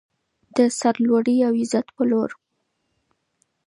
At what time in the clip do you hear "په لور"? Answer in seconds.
1.95-2.29